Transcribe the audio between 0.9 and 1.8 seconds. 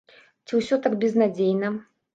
безнадзейна?